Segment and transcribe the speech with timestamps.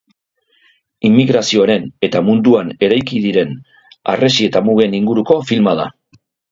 [1.09, 3.55] Immigrazioaren eta munduan eraiki diren
[4.15, 5.91] harresi eta mugen inguruko filma da.